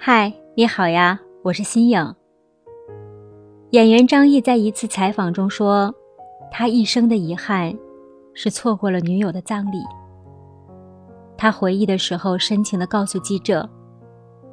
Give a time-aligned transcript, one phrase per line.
[0.00, 2.14] 嗨，你好呀，我是新颖。
[3.70, 5.92] 演员张译在一次采访中说，
[6.52, 7.76] 他一生的遗憾
[8.32, 9.78] 是错过了女友的葬礼。
[11.36, 13.68] 他回忆的时候，深情的告诉记者，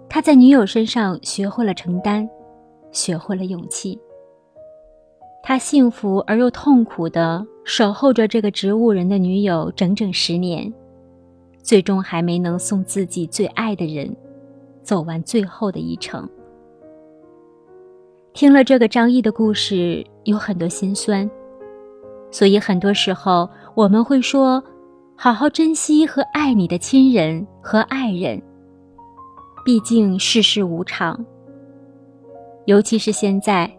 [0.10, 2.28] 他在女友身上学会了承担，
[2.92, 4.00] 学会了勇气。
[5.44, 10.74] 他幸福而又痛苦的守候着这个植物人的女友整整十年，
[11.62, 14.14] 最终还没能送自己最爱的人
[14.86, 16.30] 走完最后的一程。
[18.34, 21.30] 听了这个张译的故事，有很多心酸，
[22.32, 24.64] 所以很多时候我们会说：
[25.18, 28.42] 好好珍惜和爱你的亲人和爱人。
[29.66, 31.26] 毕竟世事无常，
[32.66, 33.70] 尤其是现在。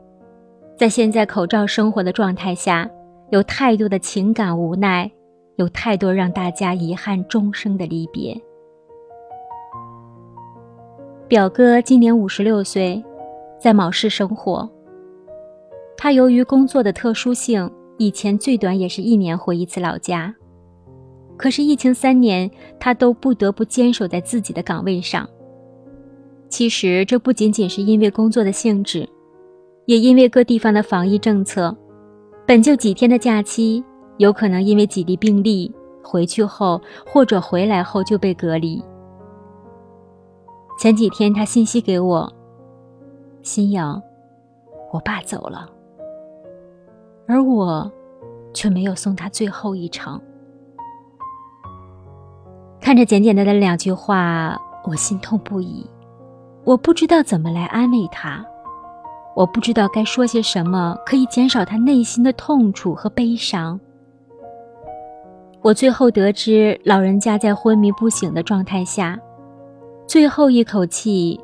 [0.77, 2.91] 在现在口罩生活的状态下，
[3.30, 5.11] 有太多的情感无奈，
[5.56, 8.38] 有太多让大家遗憾终生的离别。
[11.28, 13.02] 表哥今年五十六岁，
[13.60, 14.69] 在某市生活。
[15.96, 17.68] 他由于工作的特殊性，
[17.98, 20.33] 以前最短也是一年回一次老家。
[21.36, 25.28] 可是疫情三年，他都不得不坚守在自己的岗位上。
[26.48, 29.08] 其实这不仅仅是因为工作的性质。
[29.86, 31.77] 也因为各地方的防疫政策，
[32.46, 33.83] 本就几天的假期，
[34.18, 35.72] 有可能因为几例病例
[36.05, 38.80] 回去后或者回来后就被隔离。
[40.78, 42.30] 前几天他信息给我，
[43.42, 44.02] 新颖，
[44.92, 45.66] 我爸走了，
[47.27, 47.91] 而我
[48.52, 50.20] 却没有送他最后一程。
[52.78, 55.84] 看着简简单单的两句话，我心痛不已，
[56.62, 58.44] 我不知道怎么来安慰他。
[59.34, 63.78] 我不知道该说些什么可以减少他内心的痛楚和悲伤。
[65.62, 69.18] 我最后得知，老人家在昏迷不醒的状态下，
[70.06, 71.38] 最后一口气，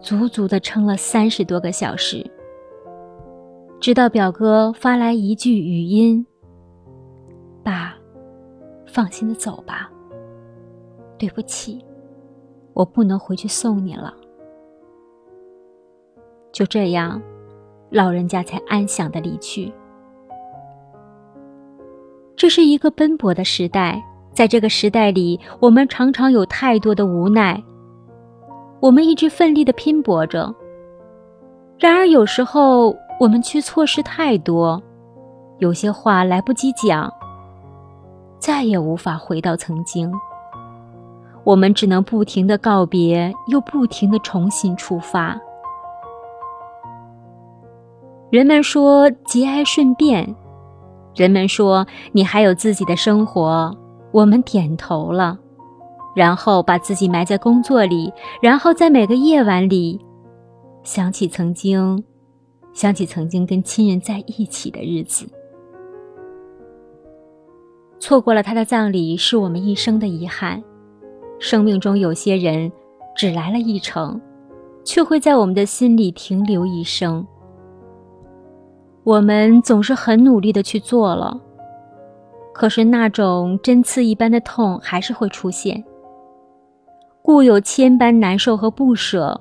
[0.00, 2.24] 足足的撑了三十多个小时，
[3.80, 6.24] 直到表哥发来一句语音
[7.64, 7.96] ：“爸，
[8.86, 9.90] 放心的走吧。
[11.18, 11.84] 对不起，
[12.72, 14.14] 我不能回去送你了。”
[16.52, 17.20] 就这样，
[17.90, 19.72] 老人家才安详的离去。
[22.36, 24.00] 这是一个奔波的时代，
[24.32, 27.60] 在这个时代里，我们常常有太多的无奈。
[28.80, 30.54] 我们一直奋力的拼搏着，
[31.78, 34.80] 然而有时候我们却错失太多，
[35.58, 37.12] 有些话来不及讲，
[38.38, 40.12] 再也无法回到曾经。
[41.42, 45.36] 我们只能不停的告别，又不停的重新出发。
[48.30, 50.36] 人们说节哀顺变，
[51.14, 53.74] 人们说你还有自己的生活，
[54.12, 55.38] 我们点头了，
[56.18, 58.12] 然后把自己埋在工作里，
[58.42, 60.04] 然后在每个夜晚里，
[60.82, 62.02] 想起曾经，
[62.72, 65.28] 想起曾经跟亲人在一起的日子。
[68.00, 70.60] 错过了他的葬礼，是我们一生的遗憾。
[71.38, 72.72] 生命中有些人，
[73.14, 74.20] 只来了一程，
[74.84, 77.24] 却会在我们的心里停留一生。
[79.04, 81.40] 我们总是很努力的去做了，
[82.52, 85.84] 可是那种针刺一般的痛还是会出现。
[87.28, 89.38] 故有千般难受和不舍，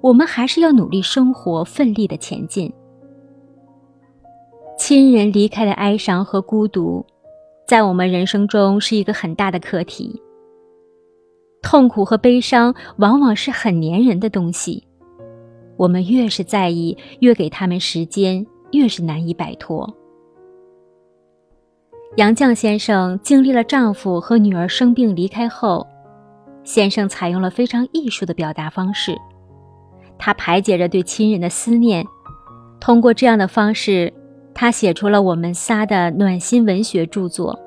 [0.00, 2.72] 我们还是要努力生活，奋力的前进。
[4.78, 7.04] 亲人离开的哀伤和孤独，
[7.66, 10.18] 在我们人生中是一个很大的课题。
[11.60, 14.82] 痛苦和悲伤往往是很粘人的东西，
[15.76, 18.46] 我们越是在意，越给他们时间。
[18.72, 19.86] 越是难以摆脱。
[22.16, 25.86] 杨绛先生经历了丈夫和女儿生病离开后，
[26.68, 29.16] 先生采用了非常艺术的表达方式，
[30.18, 32.04] 他排解着对亲人的思念，
[32.78, 34.12] 通过这样的方式，
[34.52, 37.58] 他写出了我们仨的暖心文学著作。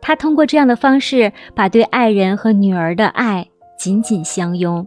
[0.00, 3.44] 他通过这样的方式，把对爱人和女儿的爱
[3.76, 4.86] 紧紧相拥，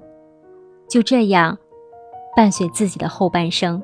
[0.88, 1.58] 就这样，
[2.38, 3.84] 伴随自己的后半生。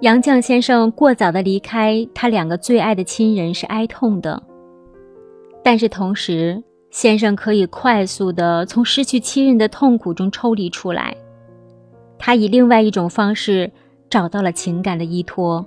[0.00, 4.42] 杨绛先生过早的离开他两个最爱的亲人是哀痛的，
[5.64, 6.62] 但是同时，
[6.96, 11.14] 先生可以快速的从失去亲人的痛苦中抽离出来，
[12.18, 13.70] 他以另外一种方式
[14.08, 15.62] 找到了情感的依托。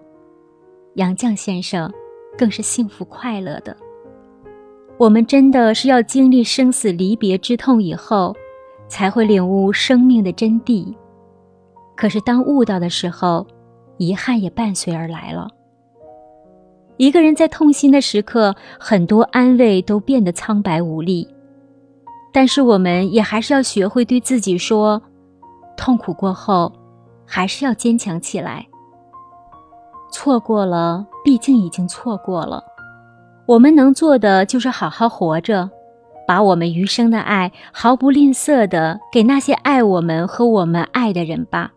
[0.96, 1.94] 杨绛先生
[2.36, 3.78] 更是幸福快乐的。
[4.98, 8.36] 我们真的是要经历生死离别之痛以后，
[8.88, 10.96] 才会领悟生命的真谛。
[11.96, 13.46] 可是当悟到的时候，
[13.98, 15.48] 遗憾也伴随而来了。
[17.00, 21.26] 一个人在痛心的时刻，很多安慰都变得苍白无力。
[22.34, 25.02] 但是我们也还是要学会对自己说：
[25.78, 26.70] 痛苦过后，
[27.26, 28.68] 还是要坚强起来。
[30.12, 32.62] 错过了，毕竟已经错过了。
[33.46, 35.70] 我们能做的就是好好活着，
[36.28, 41.72] 把我们余生的爱毫不吝啬的给那些爱我们和我们爱的人吧。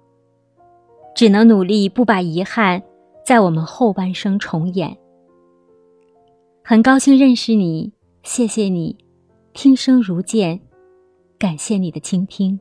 [1.15, 2.83] 只能努力不把遗憾
[3.25, 4.99] 在我们后半生重演。
[6.65, 7.93] 很高兴认识你，
[8.23, 8.97] 谢谢你，
[9.53, 10.61] 听声如见，
[11.37, 12.59] 感谢你的倾听。